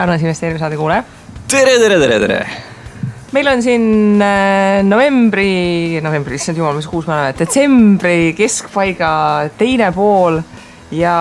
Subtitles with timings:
[0.00, 1.04] armas investeerimissaade kuulaja.
[1.50, 2.40] tere, tere, tere, tere.
[3.32, 9.12] meil on siin äh, novembri, novembri, issand jumal, mis kuus me oleme, detsembri keskpaiga
[9.58, 10.40] teine pool
[10.90, 11.16] ja,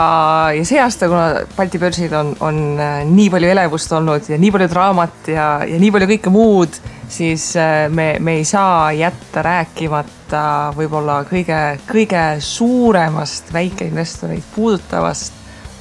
[0.56, 4.54] ja see aasta, kuna Balti börsil on, on äh, nii palju elevust olnud ja nii
[4.56, 6.80] palju draamat ja, ja nii palju kõike muud,
[7.12, 10.46] siis äh, me, me ei saa jätta rääkimata
[10.78, 15.38] võib-olla kõige, kõige suuremast väikeinvestoreid puudutavast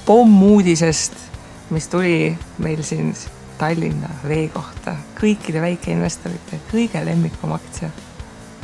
[0.08, 1.27] pommuudisest,
[1.70, 3.12] mis tuli meil siin
[3.58, 7.91] Tallinna Vee kohta, kõikide väikeinvestorite kõige lemmikum aktsia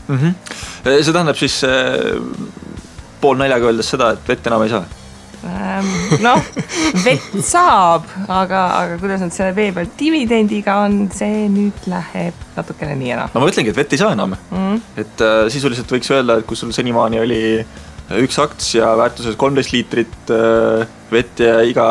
[0.08, 0.18] mm.
[0.18, 0.34] -hmm.
[1.02, 2.20] see tähendab siis äh,
[3.20, 4.84] poolnaljaga öeldes seda, et vett enam ei saa
[5.44, 5.90] ähm,?
[6.22, 6.40] noh,
[7.04, 12.96] vett saab, aga, aga kuidas nad selle vee peal dividendiga on, see nüüd läheb natukene
[13.00, 13.32] nii ja naa.
[13.34, 14.60] no ma ütlengi, et vett ei saa enam mm.
[14.60, 14.80] -hmm.
[15.04, 17.42] et äh, sisuliselt võiks öelda, et kui sul senimaani oli
[18.12, 21.86] üks aktsia väärtuses kolmteist liitrit äh, vett ja iga,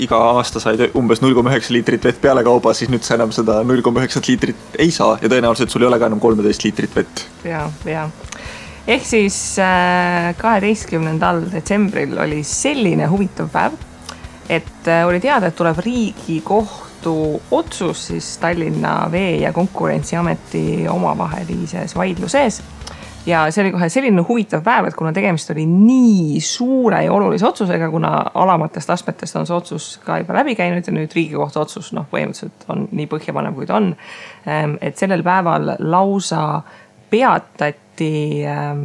[0.00, 3.60] iga aasta said umbes null koma üheksa liitrit vett pealekauba, siis nüüd sa enam seda
[3.66, 5.18] null koma üheksat liitrit ei saa.
[5.22, 7.26] Ja tõenäoliselt sul ei ole ka enam kolmeteist liitrit vett.
[7.44, 8.08] ja, ja
[8.88, 13.76] ehk siis äh, kaheteistkümnendal detsembril oli selline huvitav päev,
[14.48, 17.16] et äh, oli teada, et tuleb Riigikohtu
[17.52, 22.62] otsus siis Tallinna Vee ja Konkurentsiameti omavahelises vaidluses
[23.26, 27.46] ja see oli kohe selline huvitav päev, et kuna tegemist oli nii suure ja olulise
[27.48, 31.92] otsusega, kuna alamatest astmetest on see otsus ka juba läbi käinud ja nüüd riigikohtu otsus
[31.96, 33.92] noh, põhimõtteliselt on nii põhjapanev, kui ta on.
[34.46, 36.44] Ehm, et sellel päeval lausa
[37.10, 38.10] peatati
[38.48, 38.84] ehm,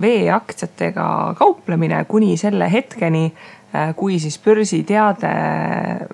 [0.00, 5.30] veeaktsiatega kauplemine kuni selle hetkeni, eh, kui siis börsiteade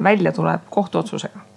[0.02, 1.51] välja tuleb kohtuotsusega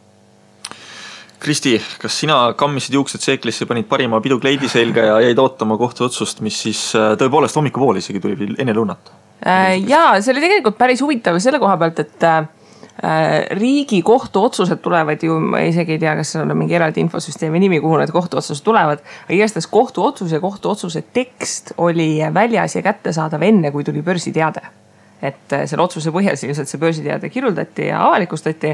[1.46, 6.58] Kristi, kas sina kammisid juuksed seeklisse, panid parima pidukleidi selga ja jäid ootama kohtuotsust, mis
[6.64, 9.12] siis äh, tõepoolest hommikupoole isegi tuli enne lõunat?
[9.46, 12.48] Äh, ja see oli tegelikult päris huvitav selle koha pealt, et äh,
[13.60, 17.78] riigikohtu otsused tulevad ju, ma isegi ei tea, kas seal on mingi eraldi infosüsteemi nimi,
[17.84, 19.04] kuhu need kohtuotsused tulevad.
[19.28, 24.66] aga igastahes kohtuotsus ja kohtuotsuse tekst oli väljas ja kättesaadav enne, kui tuli börsiteade.
[25.22, 28.74] et selle otsuse põhjal siis ilmselt see börsiteade kirjuldati ja avalikustati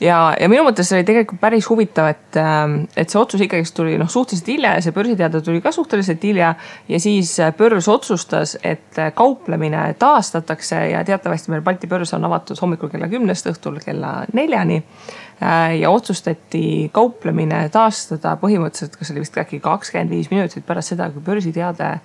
[0.00, 3.96] ja, ja minu mõttes oli tegelikult päris huvitav, et, ähm, et see otsus ikkagist tuli
[4.00, 6.54] noh, suhteliselt hilja ja see börsiteade tuli ka suhteliselt hilja.
[6.88, 12.24] ja siis äh, börs otsustas, et äh, kauplemine taastatakse ja teatavasti meil Balti börs on
[12.24, 14.82] avatud hommikul kella kümnest õhtul kella neljani.
[15.42, 21.10] Äh, ja otsustati kauplemine taastada põhimõtteliselt, kas oli vist äkki kakskümmend viis minutit pärast seda,
[21.10, 21.96] kui börsiteade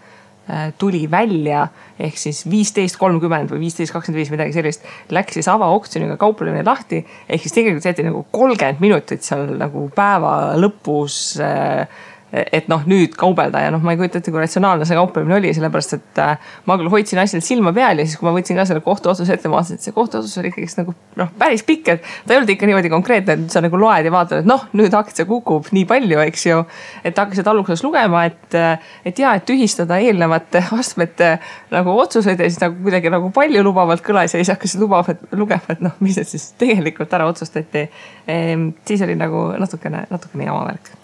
[0.80, 1.68] tuli välja
[2.00, 4.85] ehk siis viisteist kolmkümmend või viisteist kakskümmend viis, midagi sellist.
[5.12, 10.35] Läks siis avaoksjoniga kauplemine lahti ehk siis tegelikult jäeti nagu kolmkümmend minutit seal nagu päeva
[10.59, 12.06] lõpus äh,
[12.53, 15.51] et noh, nüüd kaubelda ja noh, ma ei kujuta ette, kui ratsionaalne see kauplemine oli,
[15.55, 18.65] sellepärast et äh, ma küll hoidsin asjal silma peal ja siis, kui ma võtsin ka
[18.69, 22.03] selle kohtuotsuse ette, ma vaatasin, et see kohtuotsus oli ikkagist nagu noh, päris pikk, et
[22.25, 24.97] ta ei olnud ikka niimoodi konkreetne, et sa nagu loed ja vaatad, et noh, nüüd
[24.97, 26.59] aktsia kukub nii palju, eks ju.
[27.07, 31.33] et hakkasid alguses lugema, et, äh, et ja, et tühistada eelnevate astmete
[31.73, 35.65] nagu otsuseid ja siis nagu kuidagi nagu paljulubavalt kõlas ja siis hakkasid lubama, et lugema,
[35.73, 37.87] et noh, mis need siis tegelikult ära otsustati
[38.27, 38.71] ehm,.
[38.87, 40.97] siis oli nagu natukene, natukene jama värk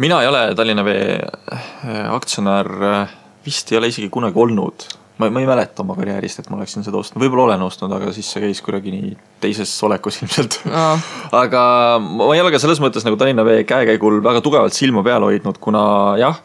[0.00, 1.18] mina ei ole Tallinna Vee
[1.52, 3.12] äh, aktsionär, äh,
[3.46, 4.86] vist ei ole isegi kunagi olnud.
[5.20, 8.08] ma, ma ei mäleta oma karjäärist, et ma oleksin seda ostnud, võib-olla olen ostnud, aga
[8.16, 9.10] siis see käis kuidagi nii
[9.42, 10.62] teises olekus ilmselt.
[10.64, 10.94] No..
[11.36, 11.64] aga
[12.00, 15.60] ma ei ole ka selles mõttes nagu Tallinna Vee käekäigul väga tugevalt silma peal hoidnud,
[15.60, 15.82] kuna
[16.20, 16.40] jah,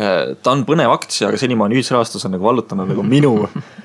[0.00, 3.36] äh, ta on põnev aktsia, aga senimaani ühisrahastus on nagu vallutanud nagu minu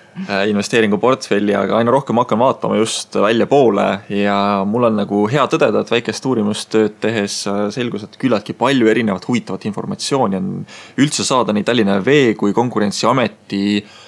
[0.50, 3.88] investeeringuportfelli, aga aina rohkem hakkan vaatama just väljapoole
[4.22, 4.38] ja
[4.68, 9.28] mul on nagu hea tõdeda, et väikest uurimustööd tehes äh, selgus, et küllaltki palju erinevat
[9.30, 10.54] huvitavat informatsiooni on
[11.02, 14.01] üldse saada nii Tallinna Vee kui Konkurentsiameti Äh,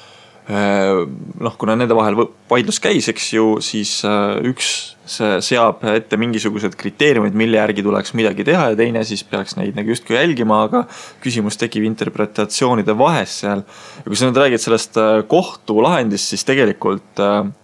[0.50, 2.18] noh, kuna nende vahel
[2.52, 4.72] vaidlus käis, eks ju, siis äh, üks
[5.08, 9.92] seab ette mingisugused kriteeriumid, mille järgi tuleks midagi teha ja teine siis peaks neid nagu
[9.92, 10.84] justkui jälgima, aga
[11.24, 13.64] küsimus tekib interpretatsioonide vahes seal.
[14.00, 17.24] ja kui sa nüüd räägid sellest äh, kohtulahendist, siis tegelikult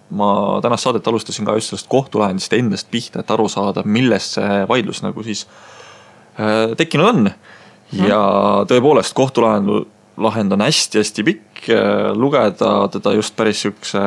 [0.09, 0.31] ma
[0.63, 5.03] tänast saadet alustasin ka just sellest kohtulahendist endast pihta, et aru saada, millest see vaidlus
[5.05, 5.45] nagu siis
[6.79, 7.31] tekkinud on.
[8.07, 8.19] ja
[8.69, 14.03] tõepoolest kohtulahend lahend on hästi-hästi pikk, äh, lugeda teda just päris sihukese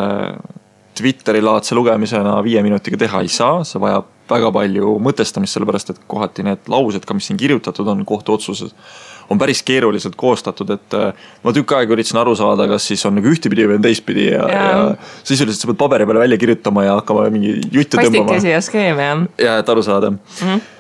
[0.93, 6.45] Twitteri-laadse lugemisena viie minutiga teha ei saa, see vajab väga palju mõtestamist, sellepärast et kohati
[6.47, 8.75] need laused ka, mis siin kirjutatud on kohtuotsuses,
[9.33, 13.17] on päris keeruliselt koostatud, et äh, ma tükk aega üritasin aru saada, kas siis on
[13.17, 16.87] nagu ühtepidi või on teistpidi ja, ja., ja sisuliselt sa pead paberi peale välja kirjutama
[16.87, 18.29] ja hakkama mingi jutte tõmbama.
[18.29, 19.27] pastikesi ja skeeme jah.
[19.49, 20.23] ja et aru saada mm.
[20.43, 20.71] -hmm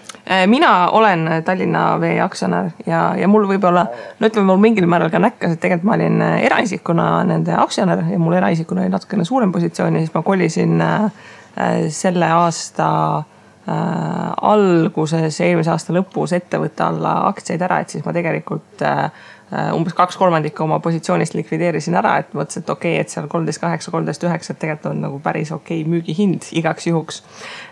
[0.47, 3.87] mina olen Tallinna Vee aktsionär ja, ja mul võib-olla,
[4.21, 8.05] no ütleme, mul mingil määral ka näkkas, et tegelikult ma olin äh, eraisikuna nende aktsionär
[8.13, 11.29] ja mul eraisikuna oli natukene suurem positsioon ja siis ma kolisin äh,
[11.91, 12.89] selle aasta
[14.43, 19.42] alguses, eelmise aasta lõpus ettevõtte alla aktsiaid ära, et siis ma tegelikult äh, Äh,
[19.75, 23.61] umbes kaks kolmandikku oma positsioonist likvideerisin ära, et mõtlesin, et okei okay,, et seal kolmteist
[23.61, 27.23] kaheksa, kolmteist üheksa, et tegelikult on nagu päris okei okay müügihind igaks juhuks.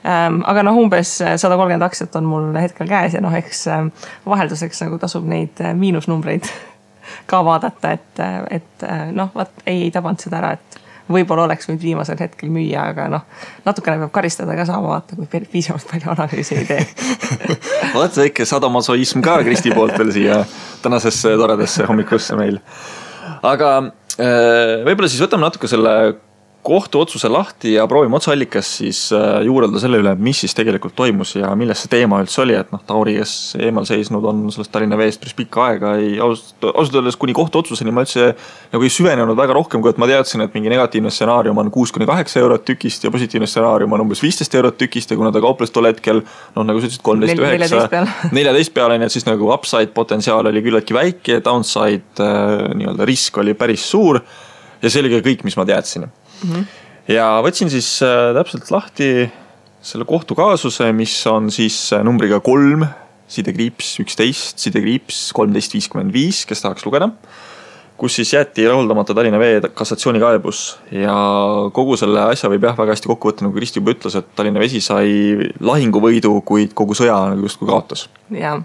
[0.05, 3.93] Ähm, aga noh, umbes sada kolmkümmend aktsiat on mul hetkel käes ja noh, eks ähm,
[4.29, 6.51] vahelduseks nagu tasub neid äh, miinusnumbreid
[7.31, 10.81] ka vaadata, et, äh, et noh, vot ei, ei tabanud seda ära, et
[11.11, 13.25] võib-olla oleks võinud viimasel hetkel müüa, aga noh,
[13.65, 16.85] natukene peab karistada ka saama, vaata, kui piisavalt palju analüüsi ei tee
[17.97, 20.43] vot väike sadomasoism ka Kristi poolt veel siia
[20.83, 22.61] tänasesse toredasse hommikusse meil.
[23.43, 23.71] aga
[24.17, 25.95] äh, võib-olla siis võtame natuke selle
[26.63, 31.55] kohtuotsuse lahti ja proovime otseallikas siis äh, juurelda selle üle, mis siis tegelikult toimus ja
[31.57, 33.33] milles see teema üldse oli, et noh, Tauri, kes
[33.65, 37.95] eemal seisnud on sellest Tallinna Veest päris pikka aega, ei ausalt, ausalt öeldes kuni kohtuotsuseni
[37.97, 38.35] ma üldse
[38.75, 41.95] nagu ei süvenenud väga rohkem, kui et ma teadsin, et mingi negatiivne stsenaarium on kuus
[41.97, 45.41] kuni kaheksa eurot tükist ja positiivne stsenaarium on umbes viisteist eurot tükist ja kuna ta
[45.41, 48.05] kauples tol hetkel noh, nagu sa ütlesid, kolmteist üheksa,
[48.37, 53.41] neljateist peale, nii et siis nagu upside potentsiaal oli küllaltki väike, downside äh, nii-öelda risk
[53.41, 56.11] oli päris suur ja see oli ka kõik, mis ma teadsin
[56.43, 56.51] mm.
[56.53, 56.65] -hmm.
[57.17, 59.31] ja võtsin siis äh, täpselt lahti
[59.83, 62.87] selle kohtukaasuse, mis on siis äh, numbriga kolm,
[63.31, 67.11] sidekriips üksteist, sidekriips kolmteist viiskümmend viis, kes tahaks lugeda
[68.01, 71.15] kus siis jäeti rahuldamata Tallinna Vee kassatsioonikaebus ja
[71.77, 74.63] kogu selle asja võib jah, väga hästi kokku võtta, nagu Kristi juba ütles, et Tallinna
[74.63, 78.09] Vesi sai lahinguvõidu, kuid kogu sõja nagu justkui kaotas.
[78.33, 78.63] jah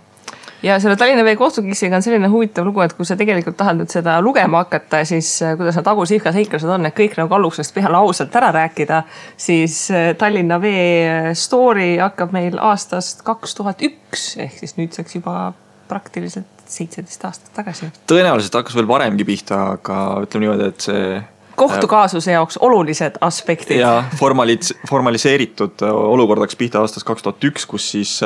[0.66, 3.92] ja selle Tallinna Vee kohtukissiga on selline huvitav lugu, et kui sa tegelikult tahad nüüd
[3.94, 7.76] seda lugema hakata, siis äh, kuidas need Agu Sihvka seiklused on, et kõik nagu algusest
[7.76, 9.04] peale ausalt ära rääkida,
[9.38, 15.20] siis äh, Tallinna Vee äh, story hakkab meil aastast kaks tuhat üks ehk siis nüüdseks
[15.20, 15.54] juba
[15.90, 17.92] praktiliselt seitseteist aastat tagasi.
[18.10, 21.22] tõenäoliselt hakkas veel varemgi pihta, aga ütleme niimoodi, et see
[21.56, 23.78] kohtukaasuse jaoks olulised aspektid.
[23.80, 28.18] ja formalis-, formaliseeritud olukord hakkas pihta aastast kaks tuhat üks, kus siis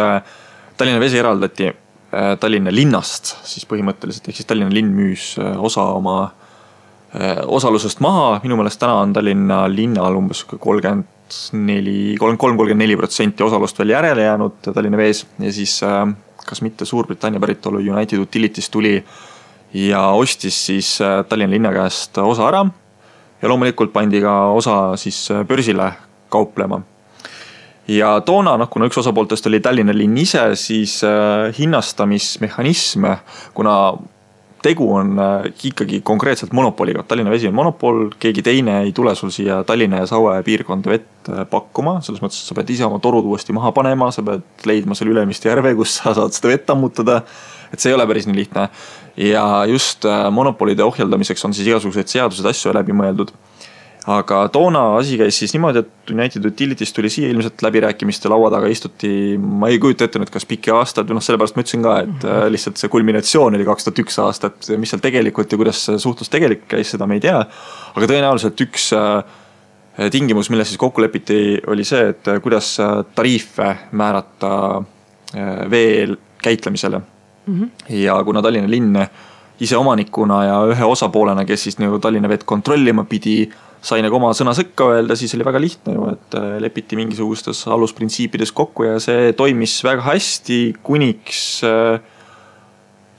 [0.80, 1.68] Tallinna Vesi eraldati
[2.12, 6.16] Tallinna linnast siis põhimõtteliselt, ehk siis Tallinna linn müüs äh, osa oma
[7.14, 11.06] äh, osalusest maha, minu meelest täna on Tallinna linnal umbes kolmkümmend
[11.54, 15.26] neli, kolmkümmend kolm, kolmkümmend neli protsenti osalust veel järele jäänud Tallinna Vees.
[15.40, 15.78] Ja siis
[16.50, 18.96] kas mitte Suurbritannia päritolu United Utilities tuli
[19.78, 20.96] ja ostis siis
[21.30, 22.66] Tallinna linna käest osa ära.
[23.42, 25.92] ja loomulikult pandi ka osa siis börsile
[26.30, 26.82] kauplema
[27.89, 33.07] ja toona noh, kuna üks osapooltest oli Tallinna linn ise, siis äh, hinnastamismehhanism,
[33.57, 33.75] kuna
[34.63, 39.33] tegu on äh, ikkagi konkreetselt monopoliga, Tallinna Vesi on monopol, keegi teine ei tule sul
[39.33, 43.01] siia Tallinna ja Saue piirkonda vett äh, pakkuma, selles mõttes, et sa pead ise oma
[43.03, 46.75] torud uuesti maha panema, sa pead leidma selle Ülemiste järve, kus sa saad seda vett
[46.75, 47.24] ammutada.
[47.69, 48.63] et see ei ole päris nii lihtne.
[49.21, 53.30] Ja just monopolide ohjeldamiseks on siis igasuguseid seadused, asju läbi mõeldud
[54.10, 58.70] aga toona asi käis siis niimoodi, et United Utilities tuli siia ilmselt läbirääkimiste laua taga
[58.72, 61.98] istuti, ma ei kujuta ette nüüd, kas pikki aastaid või noh, sellepärast ma ütlesin ka,
[62.06, 62.54] et mm -hmm.
[62.56, 66.34] lihtsalt see kulminatsioon oli kaks tuhat üks aastat, mis seal tegelikult ja kuidas see suhtlus
[66.34, 67.44] tegelikult käis, seda me ei tea.
[67.96, 69.24] aga tõenäoliselt üks äh,
[70.12, 72.78] tingimus, milles siis kokku lepiti, oli see, et äh, kuidas
[73.16, 74.84] tariife määrata
[75.70, 76.08] vee
[76.42, 77.62] käitlemisele mm.
[77.62, 77.70] -hmm.
[77.89, 78.98] ja kuna Tallinna linn
[79.60, 83.50] ise omanikuna ja ühe osapoolena, kes siis nagu Tallinna vett kontrollima pidi
[83.81, 87.62] sai nagu oma sõna sekka öelda, siis oli väga lihtne ju, et äh, lepiti mingisugustes
[87.71, 92.01] alusprintsiipides kokku ja see toimis väga hästi, kuniks äh,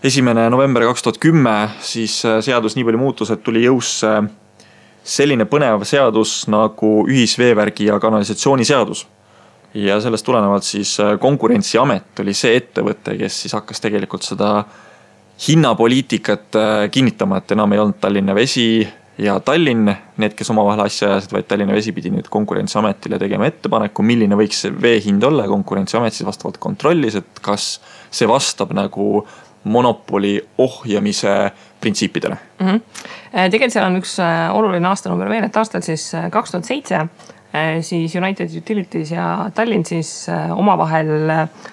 [0.04, 4.12] esimene november kaks tuhat kümme, siis äh, seadus nii palju muutus, et tuli jõusse
[5.00, 9.06] selline põnev seadus nagu ühisveevärgi ja kanalisatsiooni seadus.
[9.74, 14.64] ja sellest tulenevalt siis Konkurentsiamet oli see ettevõte, kes siis hakkas tegelikult seda
[15.46, 16.58] hinnapoliitikat
[16.90, 18.82] kinnitama, et enam ei olnud Tallinna Vesi
[19.20, 24.04] ja Tallinn, need, kes omavahel asja ajasid, vaid Tallinna Vesi pidi nüüd Konkurentsiametile tegema ettepaneku,
[24.06, 27.74] milline võiks see vee hind olla ja Konkurentsiamet siis vastavalt kontrollis, et kas
[28.10, 29.24] see vastab nagu
[29.70, 31.34] monopoli ohjamise
[31.80, 32.66] printsiipidele mm.
[32.66, 32.80] -hmm.
[33.52, 37.04] tegelikult seal on üks äh, oluline aastanumber veel, et aastal siis äh, kaks tuhat seitse
[37.82, 41.08] siis United Utilities ja Tallinn siis omavahel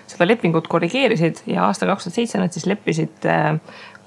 [0.09, 3.27] seda lepingut korrigeerisid ja aastal kaks tuhat seitse nad siis leppisid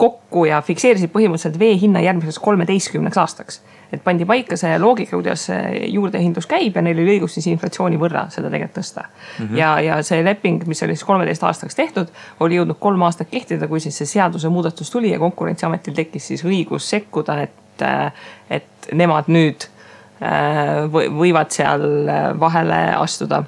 [0.00, 3.60] kokku ja fikseerisid põhimõtteliselt vee hinna järgmiseks kolmeteistkümneks aastaks.
[3.92, 5.48] et pandi paika see loogika, kuidas
[5.90, 9.46] juurdehindlus käib ja neil oli õigus siis inflatsiooni võrra seda tegelikult tõsta mm.
[9.46, 9.56] -hmm.
[9.58, 13.68] ja, ja see leping, mis oli siis kolmeteist aastaks tehtud, oli jõudnud kolm aastat kehtida,
[13.68, 17.84] kui siis see seadusemuudatus tuli ja konkurentsiametil tekkis siis õigus sekkuda, et,
[18.50, 19.66] et nemad nüüd
[20.22, 21.84] äh, võivad seal
[22.40, 23.42] vahele astuda.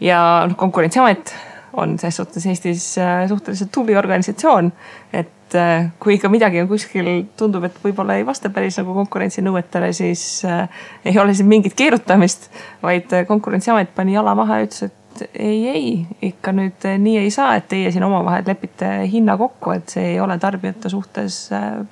[0.00, 1.34] ja noh, konkurentsiamet
[1.76, 4.72] on ses suhtes Eestis äh, suhteliselt tubli organisatsioon,
[5.12, 7.06] et et äh, kui ikka midagi on kuskil,
[7.38, 10.66] tundub, et võib-olla ei vasta päris nagu konkurentsinõuetele, siis äh,
[11.06, 12.50] ei ole siin mingit keerutamist,
[12.82, 15.92] vaid äh, konkurentsiamet pani jala maha ja ütles, et ei, ei,
[16.28, 20.20] ikka nüüd nii ei saa, et teie siin omavahel lepite hinna kokku, et see ei
[20.20, 21.38] ole tarbijate suhtes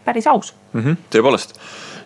[0.04, 0.80] päris aus mm.
[0.82, 1.56] -hmm, tõepoolest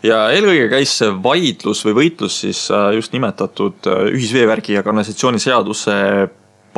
[0.06, 5.96] ja eelkõige käis see vaidlus või võitlus siis just nimetatud ühisveevärgi ja kanalisatsiooniseaduse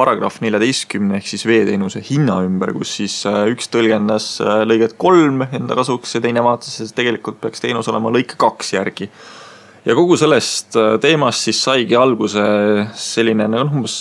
[0.00, 3.20] paragrahv neljateistkümne ehk siis veeteenuse hinna ümber, kus siis
[3.52, 4.32] üks tõlgendas
[4.66, 9.10] lõiget kolm enda kasuks ja teine vaatas, et tegelikult peaks teenus olema lõike kaks järgi
[9.84, 12.46] ja kogu sellest äh, teemast siis saigi alguse
[12.98, 13.98] selline noh, umbes,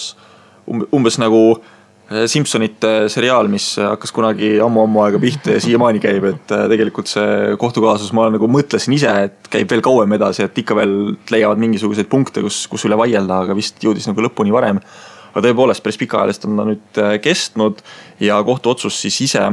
[0.96, 6.56] umbes nagu äh, Simsonite seriaal, mis hakkas kunagi ammu-ammu aega pihta ja siiamaani käib, et
[6.56, 10.78] äh, tegelikult see kohtukaasus, ma nagu mõtlesin ise, et käib veel kauem edasi, et ikka
[10.82, 10.98] veel
[11.32, 14.84] leiavad mingisuguseid punkte, kus, kus üle vaielda, aga vist jõudis nagu lõpuni varem.
[15.30, 17.82] Aga tõepoolest, päris pikaajalist on ta nüüd kestnud
[18.20, 19.46] ja kohtuotsus siis ise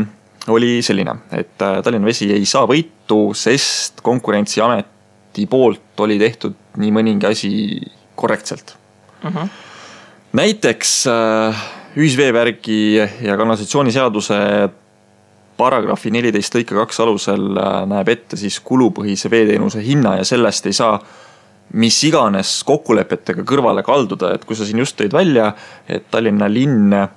[0.49, 4.93] oli selline, et Tallinna Vesi ei saa võitu, sest Konkurentsiamet
[5.37, 7.51] Läti poolt oli tehtud nii mõningi asi
[8.17, 9.29] korrektselt uh.
[9.29, 9.37] Mhm.
[9.37, 9.49] -huh.
[10.33, 11.65] näiteks äh,
[11.97, 14.35] ühisveevärgi ja kanalisatsiooniseaduse
[15.57, 20.73] paragrahvi neliteist lõike kaks alusel äh, näeb ette siis kulupõhise veeteenuse hinna ja sellest ei
[20.73, 20.97] saa
[21.75, 25.51] mis iganes kokkulepetega kõrvale kalduda, et kui sa siin just tõid välja,
[25.89, 27.09] et Tallinna linn äh,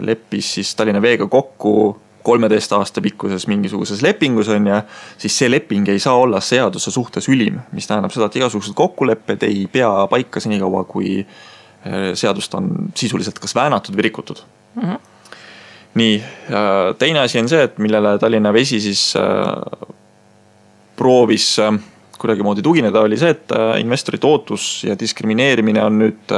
[0.00, 1.74] leppis siis Tallinna Veega kokku
[2.22, 4.80] kolmeteist aasta pikkuses mingisuguses lepingus on ju,
[5.18, 9.42] siis see leping ei saa olla seaduse suhtes ülim, mis tähendab seda, et igasugused kokkulepped
[9.48, 14.44] ei pea paika senikaua, kui äh, seadust on sisuliselt kas väänatud või rikutud
[14.74, 14.82] mm.
[14.82, 15.00] -hmm.
[16.00, 16.22] nii,
[16.98, 19.90] teine asi on see, et millele Tallinna Vesi siis äh,
[20.96, 21.74] proovis äh,
[22.22, 23.52] kuidagimoodi tugineda, oli see, et
[23.82, 26.34] investorite ootus ja diskrimineerimine on nüüd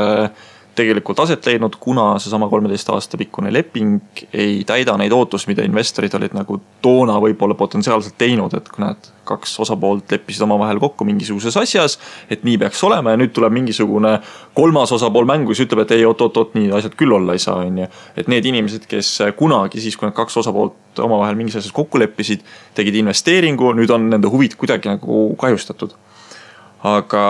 [0.75, 6.15] tegelikult aset leidnud, kuna seesama kolmeteist aasta pikkune leping ei täida neid ootusi, mida investorid
[6.19, 11.57] olid nagu toona võib-olla potentsiaalselt teinud, et kui need kaks osapoolt leppisid omavahel kokku mingisuguses
[11.57, 11.97] asjas,
[12.31, 14.19] et nii peaks olema ja nüüd tuleb mingisugune
[14.57, 17.81] kolmas osapool mängu, kes ütleb, et ei oot-oot-oot, nii asjad küll olla ei saa, on
[17.85, 17.89] ju.
[18.21, 22.45] et need inimesed, kes kunagi siis, kui need kaks osapoolt omavahel mingis asjas kokku leppisid,
[22.77, 25.97] tegid investeeringu, nüüd on nende huvid kuidagi nagu kahjustatud.
[26.85, 27.25] aga,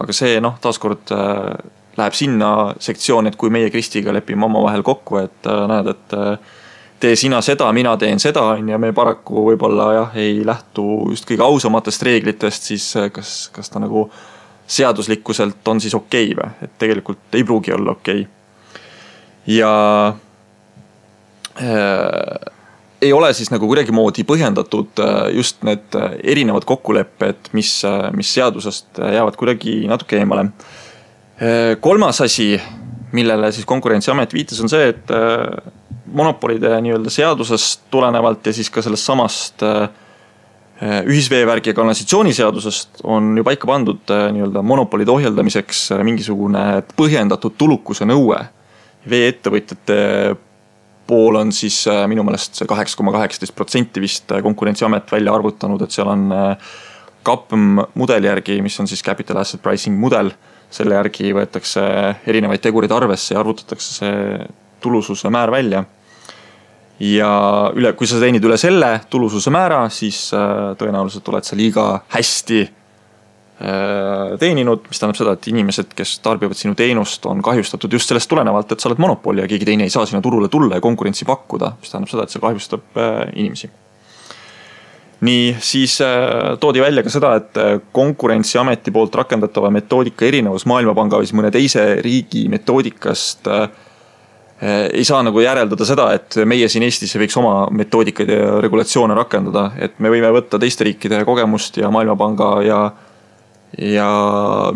[0.00, 5.18] aga see noh, taaskord äh, läheb sinna sektsiooni, et kui meie Kristiga lepime omavahel kokku,
[5.22, 6.52] et äh, näed, et äh,
[7.02, 11.28] tee sina seda, mina teen seda, on ju, me paraku võib-olla jah, ei lähtu just
[11.28, 14.06] kõige ausamatest reeglitest, siis äh, kas, kas ta nagu
[14.72, 18.24] seaduslikkuselt on siis okei okay või, et tegelikult ei pruugi olla okei.
[18.24, 19.58] Okay..
[19.58, 19.72] ja
[21.60, 22.52] äh,
[23.02, 25.00] ei ole siis nagu kuidagimoodi põhjendatud
[25.34, 27.80] just need erinevad kokkulepped, mis,
[28.14, 30.44] mis seadusest jäävad kuidagi natuke eemale.
[30.46, 30.81] Äh,
[31.80, 32.60] kolmas asi,
[33.12, 35.72] millele siis konkurentsiamet viitas, on see, et äh,
[36.12, 39.88] monopolide nii-öelda seadusest tulenevalt ja siis ka sellest samast äh,
[40.82, 48.40] ühisveevärgi ja kanalisatsiooniseadusest on ju paika pandud nii-öelda monopolide ohjeldamiseks mingisugune põhjendatud tulukuse nõue.
[49.10, 49.98] veeettevõtjate
[51.06, 55.90] pool on siis minu meelest see kaheksa koma kaheksateist protsenti vist konkurentsiamet välja arvutanud, et
[55.90, 56.28] seal on
[57.26, 60.32] CAPM mudeli järgi, mis on siis capital asset pricing mudel
[60.72, 61.82] selle järgi võetakse
[62.28, 64.46] erinevaid tegureid arvesse ja arvutatakse see
[64.82, 65.84] tulususe määr välja.
[67.02, 67.28] ja
[67.74, 72.60] üle, kui sa teenid üle selle tulususe määra, siis äh, tõenäoliselt oled sa liiga hästi
[72.62, 78.30] äh, teeninud, mis tähendab seda, et inimesed, kes tarbivad sinu teenust, on kahjustatud just sellest
[78.30, 81.26] tulenevalt, et sa oled monopol ja keegi teine ei saa sinna turule tulla ja konkurentsi
[81.26, 83.72] pakkuda, mis tähendab seda, et see kahjustab äh, inimesi
[85.22, 91.20] nii, siis äh, toodi välja ka seda, et äh, konkurentsiameti poolt rakendatava metoodika erinevus Maailmapanga
[91.20, 93.66] või siis mõne teise riigi metoodikast äh,
[94.92, 99.72] ei saa nagu järeldada seda, et meie siin Eestis võiks oma metoodikaid ja regulatsioone rakendada,
[99.82, 102.82] et me võime võtta teiste riikide kogemust ja Maailmapanga ja,
[103.78, 104.10] ja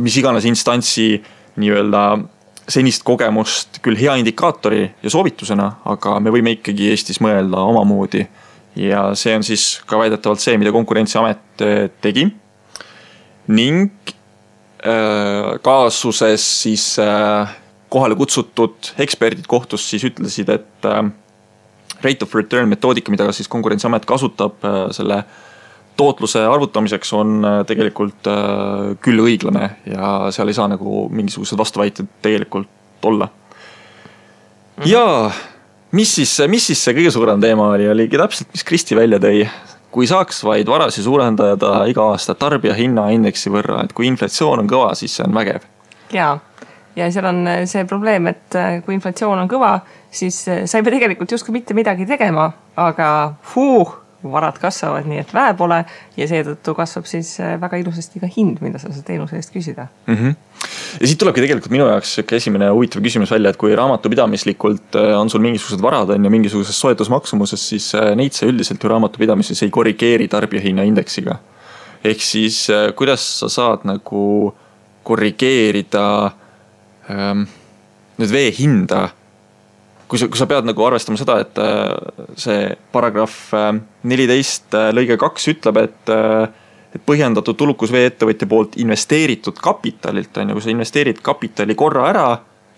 [0.03, 1.21] mis iganes instantsi
[1.57, 2.03] nii-öelda
[2.67, 8.27] senist kogemust küll hea indikaatori ja soovitusena, aga me võime ikkagi Eestis mõelda omamoodi
[8.77, 12.29] ja see on siis ka väidetavalt see, mida konkurentsiamet äh, tegi.
[13.47, 13.91] ning
[14.83, 17.57] äh, kaasuses siis äh,
[17.89, 20.89] kohale kutsutud eksperdid kohtus siis ütlesid, et
[22.03, 24.59] rate of return metoodika, mida siis konkurentsiamet kasutab
[24.93, 25.21] selle
[25.97, 28.27] tootluse arvutamiseks on tegelikult
[29.01, 33.31] küll õiglane ja seal ei saa nagu mingisugused vastuväited tegelikult olla.
[34.85, 35.07] ja
[35.97, 39.47] mis siis, mis siis see kõige suurem teema oli, oligi täpselt, mis Kristi välja tõi.
[39.97, 45.15] kui saaks vaid varasi suurendada iga aasta tarbijahinnaindeksi võrra, et kui inflatsioon on kõva, siis
[45.17, 45.65] see on vägev.
[46.13, 46.35] ja,
[46.97, 49.79] ja seal on see probleem, et äh, kui inflatsioon on kõva,
[50.11, 53.09] siis äh, sa ei pea tegelikult justkui mitte midagi tegema, aga
[53.55, 53.97] huh,
[54.33, 55.79] varad kasvavad, nii et vähe pole
[56.17, 59.89] ja seetõttu kasvab siis äh, väga ilusasti ka hind, mida sa selle teenuse eest küsida
[60.07, 60.15] mm.
[60.15, 60.37] -hmm.
[61.01, 65.13] ja siit tulebki tegelikult minu jaoks sihuke esimene huvitav küsimus välja, et kui raamatupidamislikult äh,
[65.21, 69.71] on sul mingisugused varad on ju mingisuguses soetusmaksumuses, siis neid sa üldiselt ju raamatupidamises ei
[69.71, 71.39] korrigeeri tarbijahinnaindeksiga.
[72.05, 72.67] ehk siis
[72.97, 74.55] kuidas sa saad nagu
[75.03, 76.31] korrigeerida
[77.11, 77.47] ähm,
[78.19, 79.09] nüüd vee hinda
[80.09, 83.71] kui sa, kui sa pead nagu arvestama seda, et äh, see paragrahv äh,
[84.09, 86.13] neliteist äh, lõige kaks ütleb, et,
[86.97, 92.29] et põhjendatud tulukus vee-ettevõtja poolt investeeritud kapitalilt on ju, kui sa investeerid kapitali korra ära,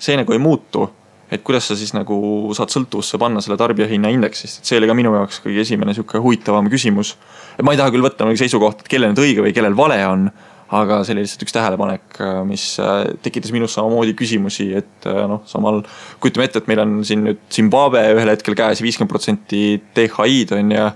[0.01, 0.89] see nagu ei muutu.
[1.29, 2.17] et kuidas sa siis nagu
[2.57, 6.23] saad sõltuvusse panna selle tarbijahinna indeksist, et see oli ka minu jaoks kõige esimene sihuke
[6.25, 7.17] huvitavam küsimus.
[7.59, 10.01] et ma ei taha küll võtta nagu seisukohta, et kellel nüüd õige või kellel vale
[10.09, 10.31] on
[10.69, 15.23] aga see oli lihtsalt üks tähelepanek, äh, mis äh, tekitas minus samamoodi küsimusi, et äh,
[15.31, 15.81] noh, samal
[16.21, 19.63] kujutame ette, et meil on siin nüüd Zimbabwe ühel hetkel käes viiskümmend protsenti
[19.97, 20.89] DHI-d on ju.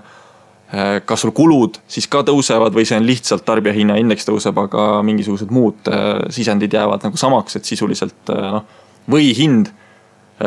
[1.05, 5.85] kas sul kulud siis ka tõusevad või see on lihtsalt tarbijahinnaindeks tõuseb, aga mingisugused muud
[6.33, 8.63] sisendid jäävad nagu samaks, et sisuliselt noh,
[9.05, 9.69] või hind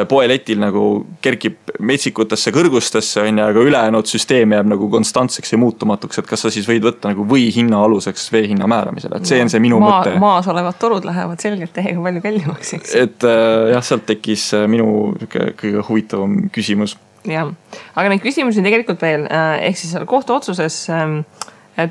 [0.09, 0.83] poeletil nagu
[1.23, 6.43] kerkib metsikutesse kõrgustesse on ju, aga ülejäänud süsteem jääb nagu konstantseks ja muutumatuks, et kas
[6.43, 9.63] sa siis võid võtta nagu või hinna aluseks vee hinna määramisel, et see on see
[9.63, 10.17] minu Maa, mõte.
[10.21, 12.95] maas olevad torud lähevad selgelt täiega palju kallimaks, eks.
[12.99, 16.99] et äh, jah, sealt tekkis äh, minu sihuke kõige huvitavam küsimus.
[17.31, 17.55] jah,
[17.95, 21.21] aga neid küsimusi tegelikult veel, ehk siis seal kohtuotsuses ähm,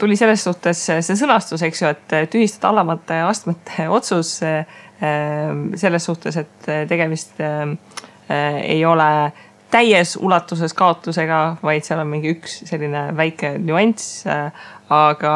[0.02, 4.42] tuli selles suhtes see sõnastus, eks ju, et tühistada alamate astmete otsus
[5.00, 7.42] selles suhtes, et tegemist
[8.32, 9.32] Äh, ei ole
[9.72, 14.24] täies ulatuses kaotusega, vaid seal on mingi üks selline väike nüanss.
[14.30, 15.34] Äh, aga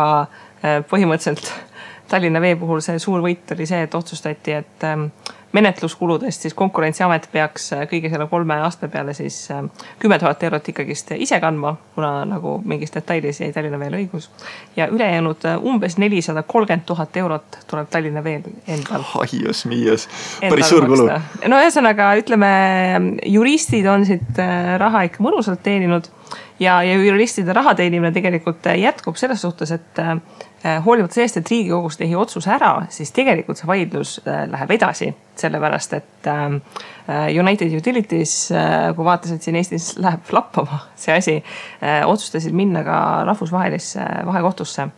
[0.90, 1.48] põhimõtteliselt
[2.12, 5.06] Tallinna Vee puhul see suur võit oli see, et otsustati, et ähm,
[5.52, 9.64] menetluskuludest siis konkurentsiamet peaks äh, kõige selle kolme aasta peale siis äh,
[10.00, 14.30] kümme tuhat eurot ikkagist ise kandma, kuna nagu mingis detailis jäi Tallinna Veel õigus.
[14.76, 19.06] ja ülejäänud äh, umbes nelisada kolmkümmend tuhat eurot tuleb Tallinna Veel endal.
[19.24, 20.08] aias, miias,
[20.42, 21.10] päris suur kulu.
[21.48, 22.54] no ühesõnaga ütleme,
[23.26, 24.44] juristid on siit
[24.78, 26.12] raha ikka mõnusalt teeninud
[26.60, 30.02] ja, ja juristide raha teenimine tegelikult jätkub selles suhtes, et
[30.66, 35.14] Äh, hoolimata sellest, et riigikogus tegi otsuse ära, siis tegelikult see vaidlus äh, läheb edasi.
[35.40, 36.58] sellepärast, et ähm,
[37.08, 38.50] äh, United Utilities,
[38.96, 41.36] kui vaatasid siin Eestis läheb lappama see asi,
[42.04, 42.98] otsustasid minna ka
[43.30, 44.90] rahvusvahelisse vahekohtusse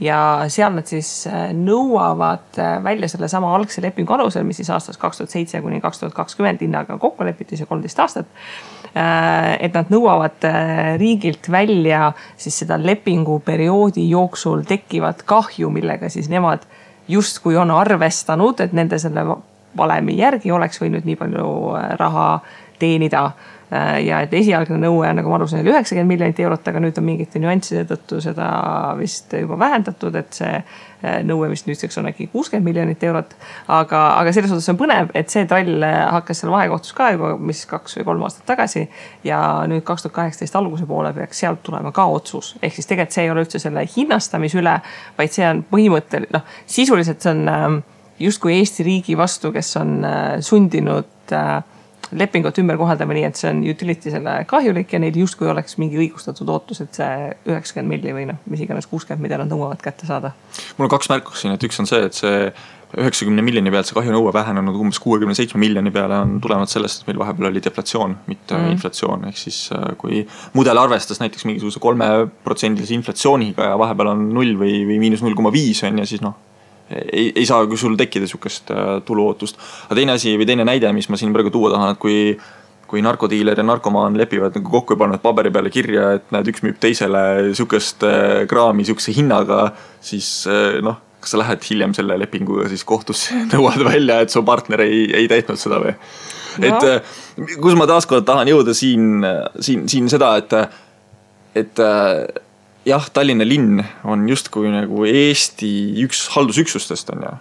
[0.00, 5.34] ja seal nad siis nõuavad välja sellesama algse lepingu alusel, mis siis aastast kaks tuhat
[5.34, 8.30] seitse kuni kaks tuhat kakskümmend hinnaga kokku lepiti, see kolmteist aastat
[8.90, 16.26] Äh, et nad nõuavad äh, riigilt välja siis seda lepinguperioodi jooksul tekkivat kahju, millega siis
[16.26, 16.64] nemad
[17.06, 19.22] justkui on arvestanud, et nende selle
[19.78, 22.26] valemi järgi oleks võinud nii palju äh, raha
[22.82, 23.22] teenida.
[23.30, 26.96] Äh, ja et esialgne nõue, nagu ma aru sain, oli üheksakümmend miljonit eurot, aga nüüd
[26.98, 28.48] on mingite nüansside tõttu seda
[28.98, 33.36] vist juba vähendatud, et see äh, nõue vist nüüdseks on äkki kuuskümmend miljonit eurot.
[33.68, 37.62] aga, aga selles suhtes on põnev, et see trall hakkas seal vahekohtus ka juba, mis
[37.70, 38.88] kaks või kolm aastat tagasi.
[39.24, 43.14] ja nüüd kaks tuhat kaheksateist alguse poole peaks sealt tulema ka otsus, ehk siis tegelikult
[43.14, 44.76] see ei ole üldse selle hinnastamise üle,
[45.18, 47.82] vaid see on põhimõtteline, noh sisuliselt see on ähm,
[48.20, 51.62] justkui Eesti riigi vastu, kes on äh, sundinud äh,
[52.16, 56.50] lepingut ümber kohaldama nii, et see on utility'sele kahjulik ja neil justkui oleks mingi õigustatud
[56.50, 60.34] ootus, et see üheksakümmend milli või noh, mis iganes kuuskümmend, mida nad nõuavad kätte saada.
[60.76, 62.50] mul on kaks märkust siin, et üks on see, et see
[62.98, 67.10] üheksakümne miljoni pealt see kahjunõue vähenenud umbes kuuekümne seitsme miljoni peale on tulenevalt sellest, et
[67.10, 68.74] meil vahepeal oli deflatsioon, mitte mm.
[68.74, 70.24] inflatsioon, ehk siis äh, kui
[70.58, 75.54] mudel arvestas näiteks mingisuguse kolmeprotsendilise inflatsiooniga ja vahepeal on null või, või miinus null koma
[75.54, 76.49] viis on ju, siis noh
[76.90, 79.60] ei, ei saa sul tekkida sihukest äh, tuluootust.
[79.86, 82.16] aga teine asi või teine näide, mis ma siin praegu tuua tahan, et kui
[82.90, 86.64] kui narkodiiler ja narkomaan lepivad nagu kokku ja panevad paberi peale kirja, et näed, üks
[86.64, 87.22] müüb teisele
[87.54, 89.68] sihukest äh, kraami sihukese hinnaga,
[90.02, 94.42] siis äh, noh, kas sa lähed hiljem selle lepinguga siis kohtusse nõuad välja, et su
[94.46, 95.94] partner ei, ei täitnud seda või
[96.66, 96.82] et
[97.62, 99.22] kus ma taaskord tahan jõuda siin,
[99.62, 100.56] siin, siin seda, et,
[101.62, 101.84] et
[102.86, 105.70] jah, Tallinna linn on justkui nagu Eesti
[106.04, 107.32] üks haldusüksustest on ju.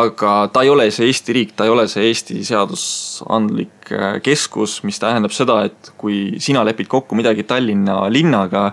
[0.00, 4.80] aga ta ei ole see Eesti riik, ta ei ole see Eesti seadusandlik äh, keskus,
[4.86, 8.70] mis tähendab seda, et kui sina lepid kokku midagi Tallinna linnaga,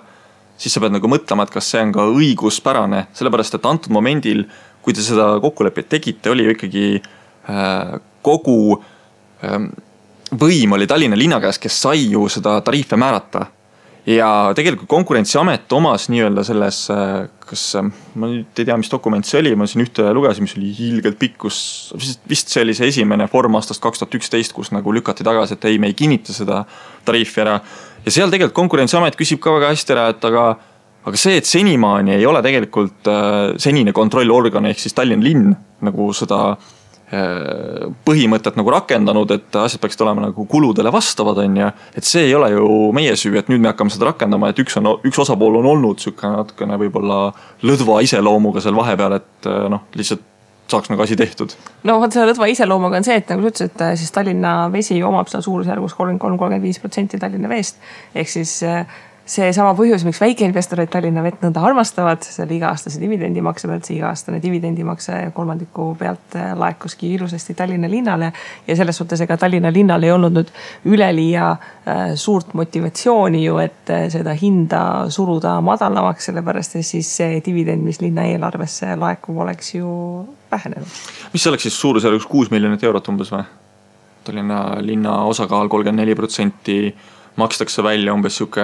[0.57, 4.45] siis sa pead nagu mõtlema, et kas see on ka õiguspärane, sellepärast et antud momendil,
[4.85, 9.67] kui te seda kokkulepet tegite, oli ju ikkagi äh, kogu äh,
[10.37, 13.47] võim oli Tallinna linna käes, kes sai ju seda tariife määrata
[14.07, 19.27] ja tegelikult konkurentsiamet omas nii-öelda selles, äh, kas, äh, ma nüüd ei tea, mis dokument
[19.27, 21.59] see oli, ma siin ühte lugesin, mis oli hiilgelt pikk, kus
[22.29, 25.67] vist see oli see esimene vorm aastast kaks tuhat üksteist, kus nagu lükati tagasi, et
[25.67, 26.63] ei, me ei kinnita seda
[27.07, 27.59] tariifi ära.
[28.05, 30.47] ja seal tegelikult Konkurentsiamet küsib ka väga hästi ära, et aga,
[31.07, 35.51] aga see, et senimaani ei ole tegelikult äh, senine kontrollorgan ehk siis Tallinna linn
[35.83, 36.73] nagu seda äh,
[37.07, 41.67] põhimõtet nagu rakendanud, et asjad peaksid olema nagu kuludele vastavad, on ju.
[41.95, 42.65] et see ei ole ju
[42.95, 46.03] meie süü, et nüüd me hakkame seda rakendama, et üks on, üks osapool on olnud
[46.03, 47.29] sihuke natukene võib-olla
[47.63, 50.25] lõdva iseloomuga seal vahepeal, et noh, lihtsalt
[50.67, 51.55] saaks nagu asi tehtud.
[51.87, 55.31] no vot selle lõdva iseloomuga on see, et nagu sa ütlesid, siis Tallinna Vesi omab
[55.31, 57.79] seal suurusjärgus kolmkümmend kolm, kolmkümmend viis protsenti Tallinna Veest.
[58.15, 58.59] ehk siis
[59.27, 65.17] seesama põhjus, miks väikeinvestorid Tallinna vett nõnda armastavad, selle iga-aastase dividendimakse pealt, see iga-aastane dividendimakse
[65.35, 68.31] kolmandiku pealt äh, laekuski ilusasti Tallinna linnale.
[68.67, 70.53] ja selles suhtes, ega Tallinna linnal ei olnud nüüd
[70.85, 74.81] üleliia äh, suurt motivatsiooni ju, et äh, seda hinda
[75.13, 79.91] suruda madalamaks, sellepärast et siis see dividend, mis linna eelarvesse laekub, oleks ju
[80.51, 81.01] vähenenud.
[81.33, 83.43] mis oleks siis suurusjärgus kuus miljonit eurot umbes või?
[84.27, 86.79] Tallinna linna osakaal kolmkümmend neli protsenti
[87.39, 88.63] makstakse välja umbes sihuke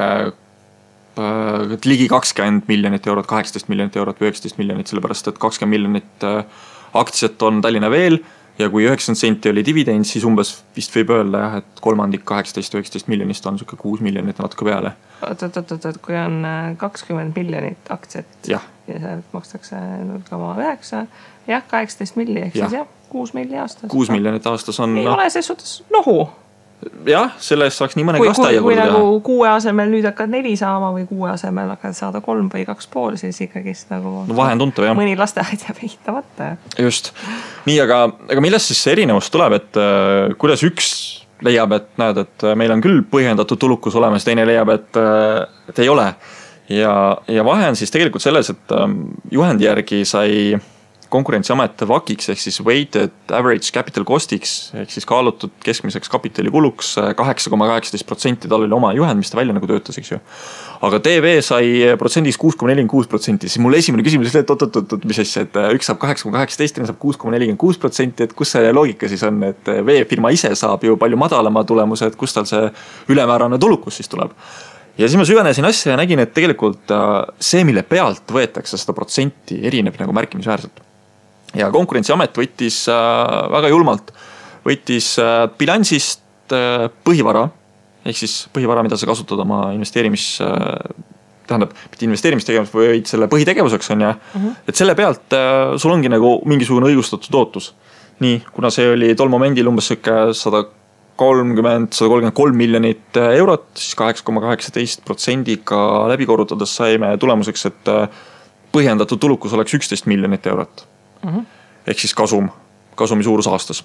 [1.13, 6.25] Äh, ligi kakskümmend miljonit eurot, kaheksateist miljonit eurot või üheksateist miljonit, sellepärast et kakskümmend miljonit
[6.25, 6.63] äh,
[6.97, 8.17] aktsiat on Tallinna Veel
[8.57, 12.73] ja kui üheksakümmend senti oli dividend, siis umbes vist võib öelda jah, et kolmandik kaheksateist,
[12.73, 14.95] üheksateist miljonist on sihuke kuus miljonit natuke peale.
[15.21, 20.25] oot, oot, oot, oot, kui on äh, kakskümmend miljonit aktsiat ja, ja sealt makstakse null
[20.31, 21.05] koma üheksa,
[21.45, 22.65] jah, kaheksateist milli ehk ja.
[22.65, 23.91] siis jah, kuus milli aastas.
[23.93, 24.97] kuus miljonit aastas on.
[24.97, 26.23] ei no, ole ses suhtes nohu
[27.07, 30.53] jah, selle eest saaks nii mõnegi lasteaia kui, kui nagu kuue asemel nüüd hakkad neli
[30.59, 34.23] saama või kuue asemel hakkad saada kolm või kaks pool, siis ikkagist nagu.
[34.29, 34.97] no vahe on tuntav jah.
[34.97, 36.53] mõni lasteaed jääb ehitamata.
[36.79, 37.11] just,
[37.69, 40.93] nii, aga, aga millest siis see erinevus tuleb, et äh, kuidas üks
[41.43, 45.83] leiab, et näed, et meil on küll põhjendatud tulukus olemas, teine leiab, et, äh, et
[45.83, 46.07] ei ole.
[46.71, 46.93] ja,
[47.27, 48.87] ja vahe on siis tegelikult selles, et äh,
[49.31, 50.55] juhendi järgi sai
[51.13, 57.51] konkurentsiamet WACiks ehk siis weighted average capital cost'iks ehk siis kaalutud keskmiseks kapitalikuluks äh, kaheksa
[57.53, 60.19] koma kaheksateist protsenti, tal oli oma juhend, mis ta välja nagu töötas, eks ju.
[60.83, 64.53] aga TV sai protsendiks kuus koma nelikümmend kuus protsenti, siis mul esimene küsimus oli, et
[64.55, 67.61] oot-oot-oot, mis asja, et äh, üks saab kaheksa koma kaheksateist, teine saab kuus koma nelikümmend
[67.61, 71.19] kuus protsenti, et kus see loogika siis on, et äh, veefirma ise saab ju palju
[71.19, 72.69] madalama tulemuse, et kust tal see
[73.13, 74.33] ülemäärane tulukus siis tuleb?
[74.97, 76.91] Ja siis ma süvenesin asja ja nägin, et tegelikult
[77.41, 80.83] see, mille pealt võetakse seda protsenti, erineb nagu märkimisväärselt
[81.57, 84.13] ja konkurentsiamet võttis äh, väga julmalt,
[84.65, 87.47] võttis äh, bilansist äh, põhivara
[88.03, 90.25] ehk siis põhivara, mida sa kasutad oma investeerimis,
[91.47, 94.41] tähendab, mitte investeerimistegevus, vaid selle põhitegevuseks on ju mm.
[94.41, 94.57] -hmm.
[94.67, 95.35] et selle pealt
[95.79, 97.71] sul ongi nagu mingisugune õigustatud ootus.
[98.19, 100.65] nii, kuna see oli tol momendil umbes sihuke sada
[101.15, 107.65] kolmkümmend, sada kolmkümmend kolm miljonit eurot, siis kaheksa koma kaheksateist protsendiga läbi korrutades saime tulemuseks,
[107.71, 107.91] et
[108.75, 110.89] põhjendatud tulukus oleks üksteist miljonit eurot
[111.23, 111.45] mm -hmm.
[111.87, 112.49] ehk siis kasum,
[112.95, 113.83] kasumi suurus aastas.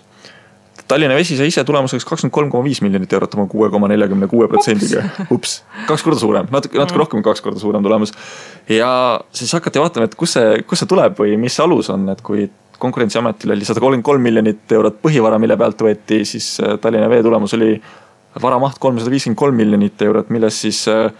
[0.88, 4.26] Tallinna Vesi sai ise tulemuseks kakskümmend kolm koma viis miljonit eurot oma kuue koma neljakümne
[4.26, 5.02] kuue protsendiga.
[5.34, 7.02] ups, kaks korda suurem, natuke, natuke mm.
[7.02, 8.12] rohkem kui kaks korda suurem tulemus.
[8.68, 12.22] ja siis hakati vaatama, et kust see, kust see tuleb või mis alus on, et
[12.22, 17.10] kui konkurentsiametil oli sada kolmkümmend kolm miljonit eurot põhivara, mille pealt võeti, siis äh, Tallinna
[17.10, 17.74] Vee tulemus oli
[18.42, 21.10] varamaht kolmsada viiskümmend kolm miljonit eurot, millest siis äh,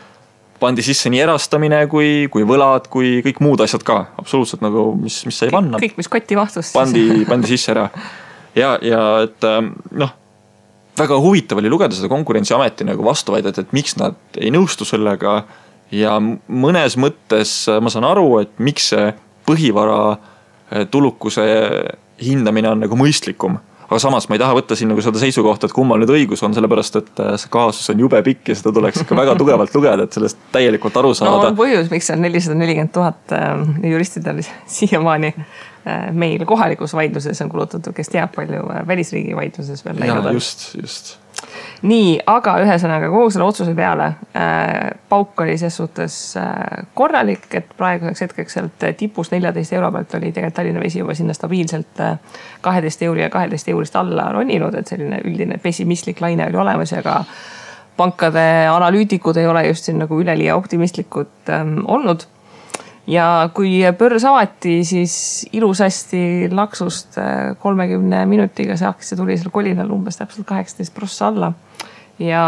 [0.58, 5.20] pandi sisse nii erastamine kui, kui võlad, kui kõik muud asjad ka, absoluutselt nagu, mis,
[5.28, 5.80] mis sai panna.
[5.82, 6.72] kõik, mis kotti mahtus.
[6.76, 7.88] pandi, pandi sisse ära
[8.58, 10.12] ja, ja et ähm, noh,
[10.98, 15.42] väga huvitav oli lugeda seda konkurentsiameti nagu vastuväidet, et miks nad ei nõustu sellega.
[15.94, 19.12] ja mõnes mõttes ma saan aru, et miks see
[19.48, 21.46] põhivara äh, tulukuse
[22.20, 25.74] hindamine on nagu mõistlikum aga samas ma ei taha võtta siin nagu seda seisukohta, et
[25.76, 29.04] kummal nüüd õigus on, sellepärast et äh, see kaasus on jube pikk ja seda tuleks
[29.04, 31.38] ikka väga tugevalt lugeda, et sellest täielikult aru saada.
[31.48, 33.48] no on põhjus, miks on nelisada nelikümmend tuhat äh,
[33.88, 34.42] juristidel
[34.78, 40.40] siiamaani äh, meil kohalikus vaidluses on kulutatud, kes teab, palju välisriigi vaidluses veel läinud on.
[40.40, 41.16] just, just
[41.88, 47.70] nii, aga ühesõnaga kogu selle otsuse peale äh, pauk oli ses suhtes äh, korralik, et
[47.78, 52.18] praeguseks hetkeks sealt tipust neljateist euro pealt oli tegelikult Tallinna Vesi juba sinna stabiilselt äh,
[52.64, 57.02] kaheteist euri ja kaheteist eurist alla roninud, et selline üldine pessimistlik laine oli olemas ja
[57.06, 57.22] ka
[57.98, 62.26] pankade analüütikud ei ole just siin nagu üleliia optimistlikud ähm, olnud
[63.08, 65.14] ja kui börs avati, siis
[65.56, 71.52] ilusasti laksust äh, kolmekümne minutiga see aktsia tuli seal kolinal umbes täpselt kaheksateist prossa alla.
[72.18, 72.42] ja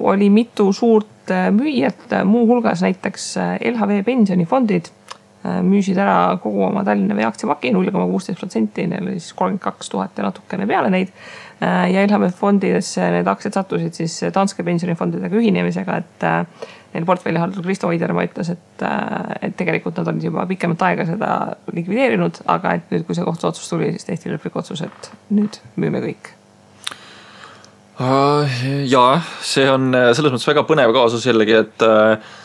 [0.00, 4.94] oli mitu suurt äh, müüjat, muuhulgas näiteks äh, LHV pensionifondid
[5.62, 9.62] müüsid ära kogu oma Tallinna Vee aktsiapaki null koma kuusteist protsenti, neil oli siis kolmkümmend
[9.62, 11.12] kaks tuhat ja natukene peale neid.
[11.62, 16.26] ja LHV fondidesse need aktsiad sattusid siis Danske pensionifondidega ühinemisega, et
[16.94, 21.30] neil portfellihaldur Kristo Oidermaa ütles, et, äh, et tegelikult nad olid juba pikemat aega seda
[21.74, 26.02] likvideerinud, aga et nüüd, kui see kohtuotsus tuli, siis tehti lõplik otsus, et nüüd müüme
[26.04, 26.34] kõik.
[28.86, 32.36] jaa, see on selles mõttes väga põnev kaasus jällegi, et äh,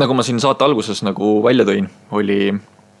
[0.00, 2.54] nagu ma siin saate alguses nagu välja tõin, oli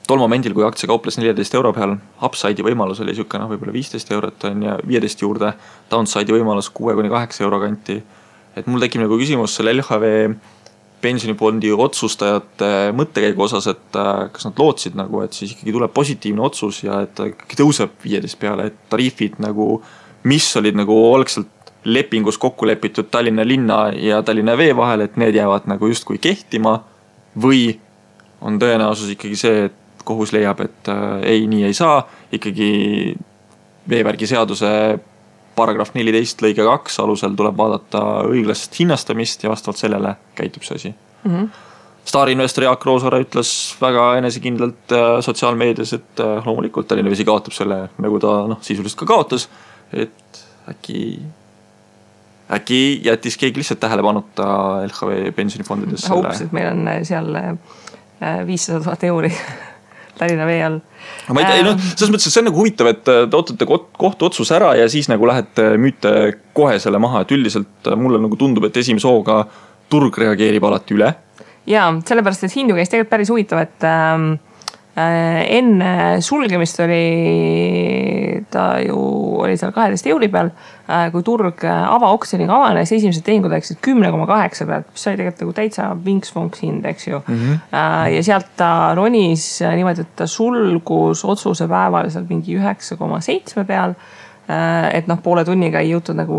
[0.06, 4.12] tol momendil, kui aktsia kauples neljateist euro peal, upside'i võimalus oli sihuke noh, võib-olla viisteist
[4.14, 5.50] eurot on ju, viieteist juurde.
[5.90, 8.02] Downside'i võimalus kuue kuni kaheksa euro kanti.
[8.56, 10.04] et mul tekib nagu küsimus selle LHV
[11.00, 16.42] pensionifondi otsustajate mõttekäigu osas, et äh, kas nad lootsid nagu, et siis ikkagi tuleb positiivne
[16.48, 19.80] otsus ja et ta ikkagi tõuseb viieteist peale, et tariifid nagu,
[20.26, 21.52] mis olid nagu algselt
[21.86, 26.80] lepingus kokku lepitud Tallinna linna ja Tallinna Vee vahel, et need jäävad nagu justkui kehtima.
[27.36, 27.76] või
[28.40, 32.00] on tõenäosus ikkagi see, et kohus leiab, et äh, ei, nii ei saa,
[32.32, 33.16] ikkagi
[33.88, 34.70] veevärgi seaduse
[35.56, 40.90] paragrahv neliteist lõige kaks alusel tuleb vaadata õiglast hinnastamist ja vastavalt sellele käitub see asi
[40.92, 41.30] mm.
[41.32, 41.48] -hmm.
[42.04, 47.88] staarinvestor Jaak Roosaare ütles väga enesekindlalt äh, sotsiaalmeedias, et äh, loomulikult Tallinna Vesi kaotab selle,
[47.98, 49.48] nagu ta noh, sisuliselt ka kaotas.
[49.92, 51.20] et äkki,
[52.52, 54.46] äkki jättis keegi lihtsalt tähelepanuta
[54.86, 56.10] LHV pensionifondides.
[56.10, 57.32] ups, et meil on seal
[58.46, 59.32] viissada tuhat euri
[60.18, 60.80] Tallinna vee all.
[61.28, 63.38] ma ei tea, ei noh, selles mõttes, et see on nagu huvitav, et äh, te
[63.38, 66.12] ootate kohtuotsuse ära ja siis nagu lähete, müüte
[66.56, 69.42] kohe selle maha, et üldiselt äh, mulle nagu tundub, et esimese hooga
[69.92, 71.12] turg reageerib alati üle.
[71.66, 74.55] ja sellepärast, et hindu käis tegelikult päris huvitav, et ähm, äh,
[74.96, 75.90] enne
[76.24, 77.02] sulgemist oli
[78.50, 78.96] ta ju,
[79.42, 80.48] oli seal kaheteist euri peal
[80.88, 81.10] äh,.
[81.12, 85.56] kui turg avaoksjoniga avanes, esimesed tehingud läksid kümne koma kaheksa pealt, mis oli tegelikult nagu
[85.58, 87.34] täitsa vinks-vonks hind, eks ju mm.
[87.34, 87.64] -hmm.
[87.76, 93.20] Äh, ja sealt ta ronis niimoodi, et ta sulgus otsuse päeval seal mingi üheksa koma
[93.20, 96.36] seitsme peal Äh, et noh, poole tunniga ei jõutud nagu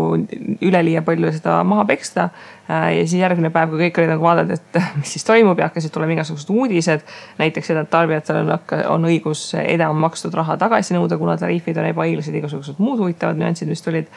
[0.64, 2.30] üleliia palju seda maha peksta.
[2.70, 5.70] Äh, ja siis järgmine päev, kui kõik olid nagu vaadanud, et mis siis toimub ja
[5.70, 7.04] hakkasid tulema igasugused uudised.
[7.38, 8.50] näiteks seda, et tarbijatel on,
[8.92, 13.68] on õigus enam makstud raha tagasi nõuda, kuna tariifid on ebaõiglased, igasugused muud huvitavad nüansid,
[13.68, 14.10] mis tulid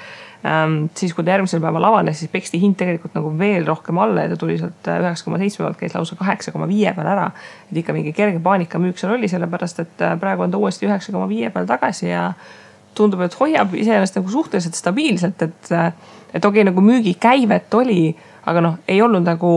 [0.48, 0.90] ähm,.
[0.96, 4.34] siis, kui ta järgmisel päeval avanes, siis peksti hind tegelikult nagu veel rohkem alla ja
[4.34, 7.30] ta tuli sealt äh, üheksa koma seitsme pealt, käis lausa kaheksa koma viie peal ära.
[7.72, 11.28] et ikka mingi kerge paanikamüük seal oli, sellepärast et praegu on ta uuesti üheksa koma
[11.32, 12.34] viie peal tagasi ja
[12.96, 18.10] tundub, et hoiab iseenesest nagu suhteliselt stabiilselt, et, et okei okay,, nagu müügikäivet oli,
[18.50, 19.54] aga noh, ei olnud nagu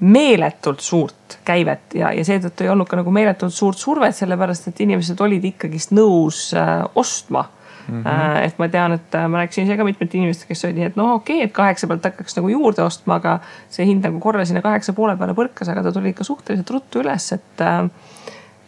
[0.00, 4.80] meeletult suurt käivet ja, ja seetõttu ei olnud ka nagu meeletult suurt survet, sellepärast et
[4.84, 7.48] inimesed olid ikkagist nõus äh, ostma
[7.86, 8.44] Mm -hmm.
[8.44, 10.96] et ma tean, et äh, ma rääkisin ise ka mitmete inimestega, kes olid nii, et
[10.96, 13.38] noh, okei okay,, et kaheksa pealt hakkaks nagu juurde ostma, aga
[13.70, 17.04] see hind nagu korra sinna kaheksa poole peale põrkas, aga ta tuli ikka suhteliselt ruttu
[17.04, 17.86] üles, et äh,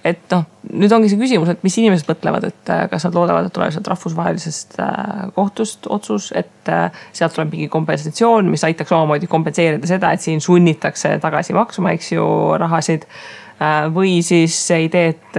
[0.09, 3.49] et noh, nüüd ongi see küsimus, et mis inimesed mõtlevad, et äh, kas nad loodavad,
[3.49, 8.95] et tuleb sealt rahvusvahelisest äh, kohtust otsus, et äh, sealt tuleb mingi kompensatsioon, mis aitaks
[8.95, 12.25] omamoodi kompenseerida seda, et siin sunnitakse tagasi maksma, eks ju,
[12.61, 13.09] rahasid.
[13.91, 15.39] või siis see idee, et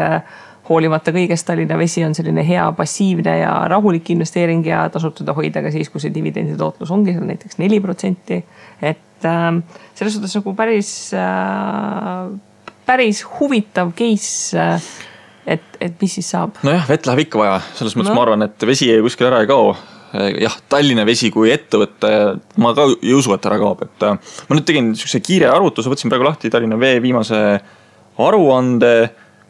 [0.68, 5.64] hoolimata kõigest Tallinna Vesi on selline hea passiivne ja rahulik investeering ja tasub teda hoida
[5.64, 8.44] ka siis, kui see dividendi tootlus ongi seal näiteks neli protsenti.
[8.82, 10.92] et selles suhtes nagu päris
[12.90, 14.90] päris huvitav case äh,
[15.56, 16.60] et, et mis siis saab?
[16.66, 18.18] nojah, vett läheb ikka vaja, selles mõttes no.
[18.18, 19.72] ma arvan, et vesi kuskile ära ei kao.
[20.42, 22.10] jah, Tallinna Vesi kui ettevõte,
[22.62, 25.92] ma ka ei usu, et ära kaob, et äh, ma nüüd tegin sihukese kiire arvutuse,
[25.92, 27.42] võtsin praegu lahti Tallinna Vee viimase
[28.20, 28.94] aruande,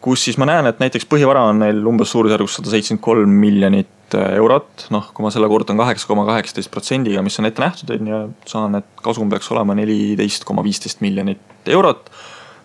[0.04, 4.18] kus siis ma näen, et näiteks põhivara on neil umbes suurusjärgus sada seitsekümmend kolm miljonit
[4.20, 7.96] äh, eurot, noh, kui ma selle kordan kaheksa koma kaheksateist protsendiga, mis on ette nähtud,
[7.96, 8.20] on ju,
[8.52, 12.12] saan, et kasum peaks olema neliteist koma viisteist miljonit eurot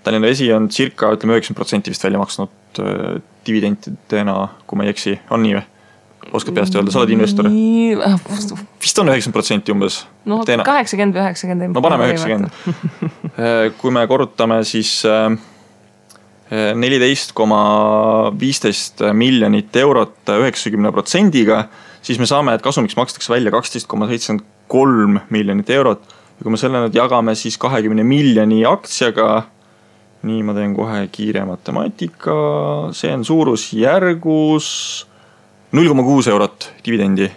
[0.04, 4.36] Tallinna Vesi on circa ütleme üheksakümmend protsenti vist välja maksnud äh, dividendidena,
[4.68, 5.70] kui ma ei eksi, on nii või?
[6.34, 7.48] oskad peast öelda, sa oled investor?
[7.48, 9.98] vist on üheksakümmend protsenti umbes.
[10.28, 11.74] no kaheksakümmend või üheksakümmend.
[11.76, 12.52] no paneme üheksakümmend.
[13.34, 15.32] Äh, kui me korrutame siis äh,
[16.78, 21.64] neliteist koma viisteist miljonit eurot üheksakümne protsendiga,
[22.04, 26.14] siis me saame, et kasumiks makstakse välja kaksteist koma seitsekümmend kolm miljonit eurot.
[26.38, 29.48] ja kui me selle nüüd jagame siis kahekümne miljoni aktsiaga
[30.24, 32.34] nii, ma teen kohe kiire matemaatika,
[32.96, 34.68] see on suurusjärgus
[35.74, 37.30] null koma kuus eurot dividendi.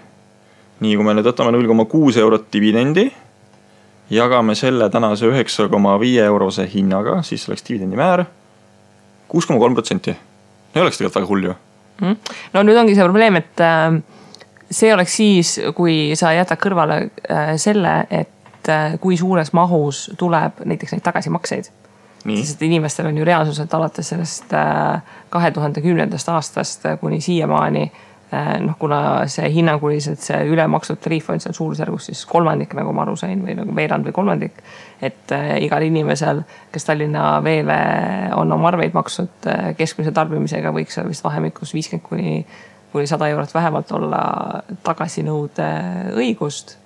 [0.80, 3.08] nii, kui me nüüd võtame null koma kuus eurot dividendi,
[4.13, 8.28] jagame selle tänase üheksa koma viie eurose hinnaga, siis oleks dividendi määr
[9.28, 10.15] kuus koma kolm protsenti.
[10.76, 11.56] ei oleks tegelikult väga hull ju
[12.02, 12.15] mm..
[12.54, 13.97] no nüüd ongi see probleem, et äh,
[14.69, 20.63] see oleks siis, kui sa jätad kõrvale äh, selle, et äh, kui suures mahus tuleb
[20.65, 21.71] näiteks neid tagasimakseid
[22.35, 27.83] sest inimestel on ju reaalsuselt alates sellest äh, kahe tuhande kümnendast aastast äh, kuni siiamaani
[28.33, 28.99] äh, noh, kuna
[29.31, 33.57] see hinnanguliselt see ülemakstud tariif on seal suurusjärgus siis kolmandik, nagu ma aru sain, või
[33.59, 34.63] nagu veerand või kolmandik.
[35.01, 37.77] et igal inimesel, kes Tallinna Veele
[38.35, 42.41] on oma arveid maksnud keskmise tarbimisega, võiks seal vist vahemikus viiskümmend kuni,
[42.91, 44.25] kuni sada eurot vähemalt olla
[44.83, 45.69] tagasinõude
[46.17, 46.77] õigust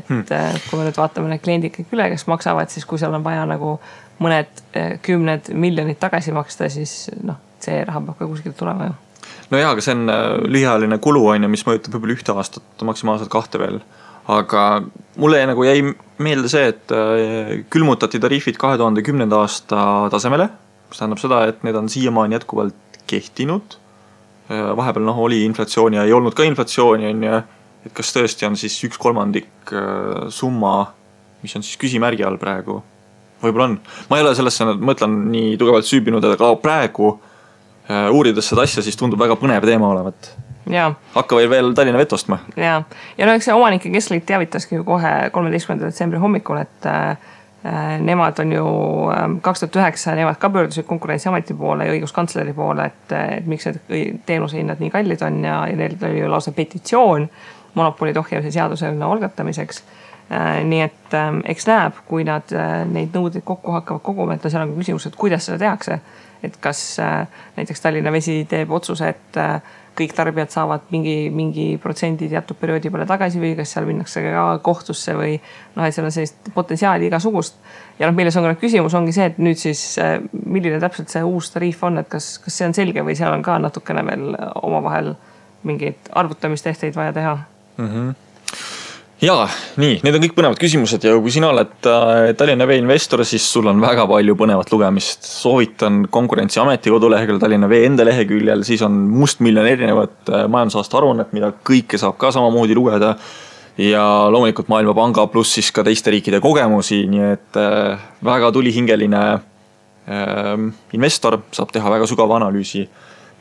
[0.00, 0.60] et hmm.
[0.68, 3.46] kui me nüüd vaatame need kliendid kõik üle, kes maksavad, siis kui seal on vaja
[3.48, 3.78] nagu
[4.22, 4.62] mõned
[5.02, 8.94] kümned miljonid tagasi maksta, siis noh, see raha peab ka kuskilt tulema ju
[9.50, 10.06] no jaa, aga see on
[10.50, 13.82] lühiajaline kulu on ju, mis mõjutab võib-olla ühte aastat, maksimaalselt kahte veel
[14.30, 14.82] aga
[15.20, 15.82] mulle nagu jäi
[16.24, 20.48] meelde see, et äh, külmutati tariifid kahe tuhande kümnenda aasta tasemele,
[20.88, 23.76] mis tähendab seda, et need on siiamaani jätkuvalt kehtinud.
[24.50, 27.42] Äh, vahepeal noh, oli inflatsiooni ja ei olnud ka inflatsiooni, on ju,
[27.84, 30.92] et kas tõesti on siis üks kolmandik äh, summa,
[31.44, 32.80] mis on siis küsimärgi all praegu,
[33.42, 33.78] võib-olla on.
[34.10, 37.16] ma ei ole sellesse, ma ütlen, nii tugevalt süübinud, aga praegu
[37.84, 40.30] uurides seda asja, siis tundub väga põnev teema olevat
[41.14, 42.38] hakka veel, veel Tallinna vett ostma.
[42.56, 42.82] ja,
[43.18, 47.16] ja no eks see omanike keskliit teavitaski ju kohe kolmeteistkümnenda detsembri hommikul, et äh,
[48.00, 48.64] nemad on ju
[49.42, 54.20] kaks tuhat üheksa, nemad ka pöördusid konkurentsiameti poole ja õiguskantsleri poole, et, et miks need
[54.26, 57.28] teenuse hinnad nii kallid on ja, ja neil oli ju lausa petitsioon
[57.74, 59.82] monopolid ohjeldamise seaduseelnõu algatamiseks
[60.30, 60.64] äh,.
[60.64, 64.64] nii et äh, eks näeb, kui nad äh, neid nõudeid kokku hakkavad koguma, et seal
[64.64, 66.00] on ka küsimus, et kuidas seda tehakse.
[66.44, 67.24] et kas äh,
[67.56, 69.38] näiteks Tallinna Vesi teeb otsuse, et
[69.96, 74.42] kõik tarbijad saavad mingi, mingi protsendi teatud perioodi peale tagasi või kas seal minnakse ka
[74.66, 75.38] kohtusse või
[75.76, 77.56] noh, et seal on sellist potentsiaali igasugust.
[77.98, 79.86] ja noh, milles on ka küsimus, ongi see, et nüüd siis
[80.32, 83.46] milline täpselt see uus tariif on, et kas, kas see on selge või seal on
[83.46, 85.14] ka natukene veel omavahel
[85.64, 87.38] mingeid arvutamistehteid vaja teha
[87.76, 87.88] mm?
[87.88, 88.14] -hmm
[89.24, 89.34] ja
[89.80, 93.46] nii, need on kõik põnevad küsimused ja kui sina oled äh, Tallinna Vee investor, siis
[93.50, 95.24] sul on väga palju põnevat lugemist.
[95.28, 101.52] soovitan Konkurentsiameti koduleheküljel, Tallinna Vee enda leheküljel, siis on mustmiljon erinevat äh, majandusaasta aruannet, mida
[101.70, 103.14] kõike saab ka samamoodi lugeda.
[103.78, 109.24] ja loomulikult Maailmapanga pluss siis ka teiste riikide kogemusi, nii et äh, väga tulihingeline
[110.92, 112.82] investor saab teha väga sügava analüüsi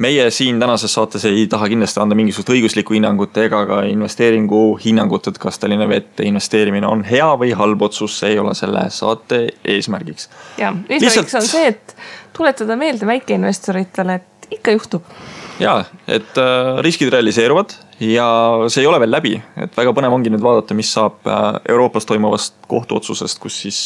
[0.01, 5.27] meie siin tänases saates ei taha kindlasti anda mingisugust õiguslikku hinnangut ega ka investeeringu hinnangut,
[5.29, 9.45] et kas Tallinna Vette investeerimine on hea või halb otsus, see ei ole selle saate
[9.75, 10.29] eesmärgiks.
[10.57, 11.35] ja, eesmärgiks Lihtsalt...
[11.41, 11.95] on see, et
[12.33, 15.03] tuletada meelde väikeinvestoritele, et ikka juhtub.
[15.59, 18.27] ja, et äh, riskid realiseeruvad ja
[18.67, 22.09] see ei ole veel läbi, et väga põnev ongi nüüd vaadata, mis saab äh, Euroopas
[22.09, 23.83] toimuvast kohtuotsusest, kus siis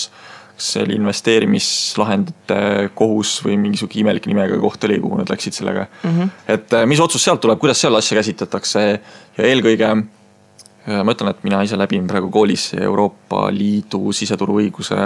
[0.58, 5.54] kas see oli investeerimislahendite kohus või mingi sihuke imelik nimega koht oli, kuhu nad läksid
[5.54, 6.10] sellega mm.
[6.10, 6.30] -hmm.
[6.56, 8.86] et äh, mis otsus sealt tuleb, kuidas seal asja käsitletakse
[9.38, 15.02] ja eelkõige äh, ma ütlen, et mina ise läbin praegu koolis Euroopa Liidu siseturuõiguse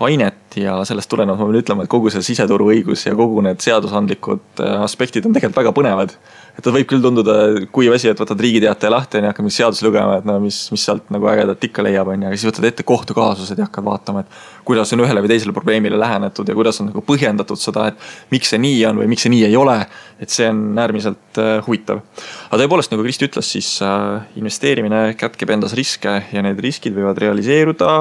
[0.00, 4.62] ainet ja sellest tulenevalt ma pean ütlema, et kogu see siseturuõigus ja kogu need seadusandlikud
[4.64, 6.14] äh, aspektid on tegelikult väga põnevad.
[6.56, 7.34] et ta võib küll tunduda
[7.72, 10.38] kuiv asi, et võtad Riigi Teataja lahti on ju, hakkad mingit seadusi lugema, et no
[10.42, 13.68] mis, mis sealt nagu ägedat ikka leiab, on ju, aga siis võtad ette kohtukaasused ja
[13.68, 17.60] hakkad vaatama, et kuidas on ühele või teisele probleemile lähenetud ja kuidas on nagu põhjendatud
[17.60, 19.78] seda, et miks see nii on või miks see nii ei ole.
[20.20, 22.02] et see on äärmiselt äh, huvitav.
[22.48, 27.20] aga tõepoolest, nagu Kristi ütles, siis äh, investeerimine kätkeb endas riske ja need riskid võivad
[27.20, 27.92] realiseeruda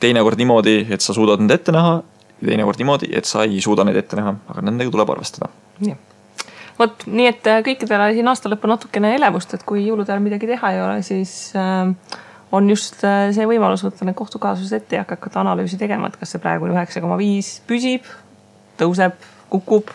[0.00, 1.94] teinekord niimoodi, et sa suudad need ette näha
[2.40, 5.48] ja teinekord niimoodi, et sa ei suuda neid ette näha, aga nendega tuleb arvestada.
[6.78, 10.50] vot nii, et äh, kõikidele siin aasta lõppu natukene elevust, et kui jõulude ajal midagi
[10.50, 12.18] teha ei ole, siis äh,
[12.52, 16.34] on just äh, see võimalus võtta need kohtukaasused ette ja hakata analüüsi tegema, et kas
[16.34, 18.04] see praegune üheksa koma viis püsib,
[18.80, 19.16] tõuseb,
[19.48, 19.94] kukub,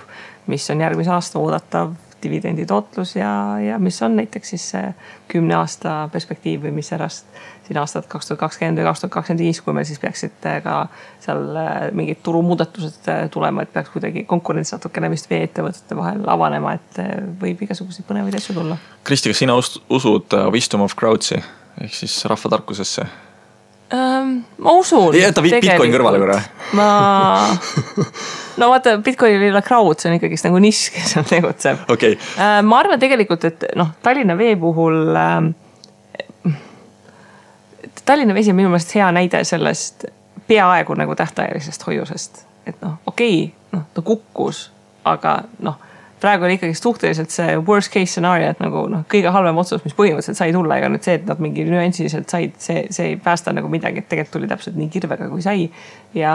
[0.50, 4.94] mis on järgmise aasta oodatav dividendi tootlus ja, ja mis on näiteks siis see
[5.32, 7.26] kümne aasta perspektiiv või mis pärast
[7.68, 10.76] siin aastat kaks tuhat kakskümmend või kaks tuhat kakskümmend viis, kui meil siis peaksid ka
[11.24, 16.76] seal äh, mingid turumuudatused äh, tulema, et peaks kuidagi konkurents natukene vist veeettevõtete vahel avanema,
[16.80, 18.78] et äh, võib igasuguseid põnevaid asju tulla.
[19.08, 21.40] Kristi, kas sina usud wisdom of crowds'i
[21.82, 23.08] ehk siis rahvatarkusesse?
[23.92, 25.16] Ma usun.
[25.18, 26.38] jäta Bitcoin kõrvale korra.
[26.78, 26.86] ma,
[28.62, 32.16] no vaata, Bitcoinil ei ole crowd, see on ikkagist nagu nišš, kes seal tegutseb okay..
[32.38, 35.52] ma arvan tegelikult, et noh, Tallinna Vee puhul äh,
[38.06, 40.08] Tallinna Vesi on minu meelest hea näide sellest
[40.48, 42.46] peaaegu nagu tähtajalisest hoiusest.
[42.66, 44.70] et noh, okei okay,, noh ta kukkus,
[45.06, 45.78] aga noh,
[46.22, 49.96] praegu oli ikkagi suhteliselt see worst case scenario, et nagu noh, kõige halvem otsus, mis
[49.98, 53.54] põhimõtteliselt sai tulla, ega nüüd see, et nad mingi nüansiliselt said, see, see ei päästa
[53.58, 55.70] nagu midagi, et tegelikult tuli täpselt nii kirvega, kui sai.
[56.18, 56.34] ja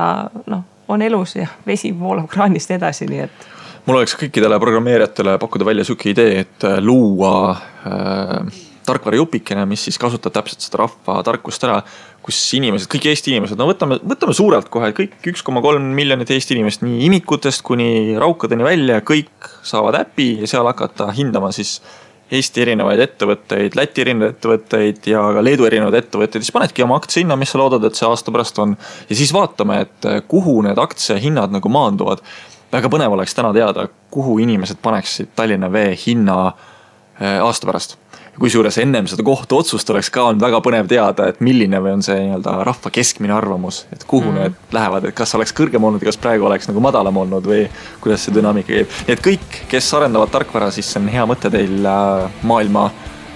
[0.50, 3.50] noh, on elus ja vesi voolab kraanist edasi, nii et
[3.86, 10.34] mul oleks kõikidele programmeerijatele pakkuda välja sihuke idee, et luua äh, tarkvarajupikene, mis siis kasutab
[10.34, 11.80] täpselt seda rahva tarkust ära.
[12.26, 16.30] Kus inimesed, kõik Eesti inimesed, no võtame, võtame suurelt kohe kõik üks koma kolm miljonit
[16.34, 21.78] Eesti inimest, nii imikutest kuni raukadeni välja, kõik saavad äpi ja seal hakata hindama siis
[22.26, 27.22] Eesti erinevaid ettevõtteid, Läti erinevaid ettevõtteid ja ka Leedu erinevaid ettevõtteid, siis panedki oma aktsia
[27.22, 28.74] hinna, mis sa loodad, et see aasta pärast on.
[29.06, 32.24] ja siis vaatame, et kuhu need aktsiahinnad nagu maanduvad.
[32.72, 37.94] väga põnev oleks täna teada, kuhu inimesed paneksid Tallinna Vee hinna äh, aasta pärast
[38.40, 42.18] kusjuures ennem seda kohtuotsust oleks ka olnud väga põnev teada, et milline või on see
[42.20, 44.38] nii-öelda rahva keskmine arvamus, et kuhu mm.
[44.40, 47.64] need lähevad, et kas oleks kõrgem olnud ja kas praegu oleks nagu madalam olnud või
[48.04, 48.96] kuidas see dünaamika käib.
[49.08, 52.90] nii et kõik, kes arendavad tarkvara, siis see on hea mõte teil äh, maailma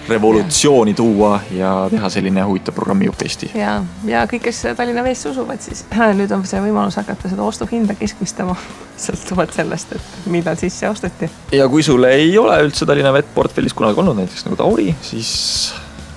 [0.09, 3.51] revolutsiooni tuua ja teha selline huvitav programmijuht Eesti.
[3.55, 5.85] ja, ja kõik, kes Tallinna Veesse usuvad, siis
[6.19, 8.57] nüüd on see võimalus hakata seda ostuhinda keskmistama
[9.07, 11.31] sõltuvalt sellest, et millal sisse osteti.
[11.57, 15.31] ja kui sul ei ole üldse Tallinna Vett portfellis kunagi olnud, näiteks nagu Tauri, siis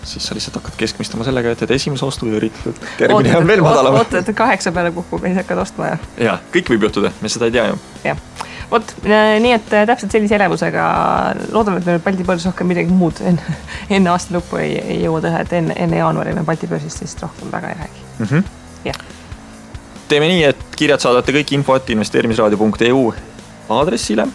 [0.03, 3.47] siis sa lihtsalt hakkad keskmistama sellega, et teed esimese ostu ja üritad, et järgmine on
[3.47, 3.95] veel madalam.
[4.01, 6.01] oota, et kaheksa peale kukub ja siis hakkad ostma ja.
[6.19, 7.79] ja, kõik võib juhtuda, me seda ei tea ju.
[8.03, 8.19] jah
[8.71, 10.85] vot nii, et äh, täpselt sellise elevusega
[11.51, 13.57] loodame, et me nüüd Balti börsis rohkem midagi muud enne,
[13.89, 17.17] enne aasta lõppu ei, ei jõua teha, et enne, enne jaanuari me Balti börsist siis
[17.21, 18.25] rohkem väga ei räägi mm.
[18.25, 18.43] -hmm.
[18.85, 19.03] jah.
[20.07, 23.13] teeme nii, et kirjad saadate kõik info at investeerimisraadio.eu
[23.69, 24.27] aadressile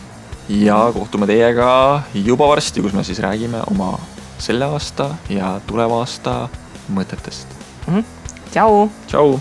[0.49, 3.99] ja kohtume teiega juba varsti, kus me siis räägime oma
[4.39, 6.49] selle aasta ja tuleva aasta
[6.95, 7.47] mõtetest
[7.87, 7.95] mm.
[7.95, 8.05] -hmm.
[8.51, 8.89] tšau.
[9.07, 9.41] tšau.